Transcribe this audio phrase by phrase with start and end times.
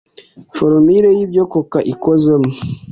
[0.55, 2.49] Formule y’ibyo coca ikozemo